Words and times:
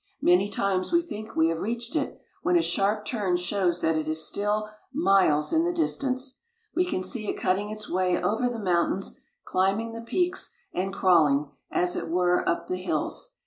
Many 0.23 0.49
times 0.49 0.91
we 0.91 0.99
think 1.03 1.35
we 1.35 1.49
have 1.49 1.59
reached 1.59 1.95
it, 1.95 2.19
when 2.41 2.55
a 2.57 2.61
sharp 2.63 3.05
turn 3.05 3.37
shows 3.37 3.81
that 3.81 3.95
it 3.95 4.07
is 4.07 4.25
still 4.25 4.71
miles 4.91 5.53
in 5.53 5.63
the 5.63 5.71
distance. 5.71 6.39
We 6.75 6.85
can 6.85 7.03
see 7.03 7.29
it 7.29 7.37
cutting 7.37 7.69
its 7.69 7.87
way 7.87 8.19
over 8.19 8.49
the 8.49 8.57
mountains, 8.57 9.19
climbing 9.43 9.93
the 9.93 10.01
peaks 10.01 10.55
and 10.73 10.91
crawling, 10.91 11.51
as 11.69 11.95
it 11.95 12.09
were, 12.09 12.43
up 12.49 12.65
the 12.65 12.77
hills. 12.77 13.35